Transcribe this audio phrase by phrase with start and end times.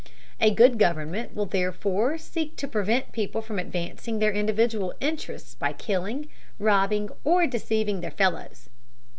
[0.39, 5.73] A good government will therefore seek to prevent people from advancing their individual interests by
[5.73, 6.27] killing,
[6.57, 8.67] robbing, or deceiving their fellows.